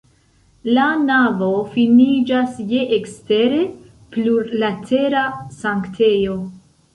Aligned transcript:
La 0.75 0.85
navo 1.01 1.49
finiĝas 1.73 2.55
je 2.71 2.79
ekstere 2.97 3.61
plurlatera 4.17 5.23
sanktejo. 5.61 6.41